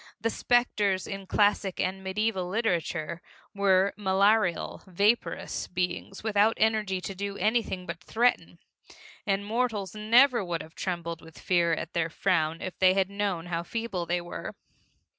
[0.19, 3.21] The specters in classic and medieval literature
[3.53, 8.57] were malarial, vaporous beings without energy to do anything but threaten,
[9.27, 13.45] and mortals never would have trembled with fear at their frown if they had known
[13.45, 14.55] how feeble they were.